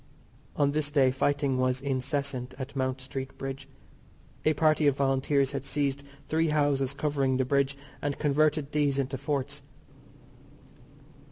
On 0.55 0.71
this 0.71 0.89
day 0.89 1.11
fighting 1.11 1.59
was 1.59 1.79
incessant 1.79 2.55
at 2.57 2.75
Mount 2.75 2.99
Street 3.01 3.37
Bridge. 3.37 3.67
A 4.45 4.53
party 4.55 4.87
of 4.87 4.97
Volunteers 4.97 5.51
had 5.51 5.63
seized 5.63 6.01
three 6.27 6.47
houses 6.47 6.95
covering 6.95 7.37
the 7.37 7.45
bridge 7.45 7.77
and 8.01 8.17
converted 8.17 8.71
these 8.71 8.97
into 8.97 9.19
forts. 9.19 9.61